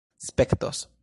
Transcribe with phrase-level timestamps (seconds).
[0.19, 0.91] spektos